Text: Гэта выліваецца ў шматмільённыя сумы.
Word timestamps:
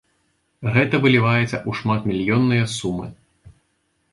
Гэта 0.77 0.99
выліваецца 1.03 1.45
ў 1.47 1.69
шматмільённыя 1.81 2.65
сумы. 2.77 3.07